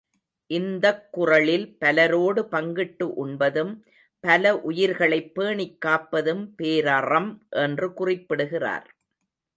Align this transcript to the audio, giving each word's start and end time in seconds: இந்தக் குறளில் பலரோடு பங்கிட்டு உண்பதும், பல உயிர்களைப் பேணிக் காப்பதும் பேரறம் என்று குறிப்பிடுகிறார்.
இந்தக் 0.49 1.07
குறளில் 1.11 1.77
பலரோடு 1.79 2.41
பங்கிட்டு 2.51 3.03
உண்பதும், 3.03 3.73
பல 4.23 4.57
உயிர்களைப் 4.61 5.35
பேணிக் 5.35 5.81
காப்பதும் 5.81 6.55
பேரறம் 6.57 7.29
என்று 7.49 7.93
குறிப்பிடுகிறார். 7.93 8.87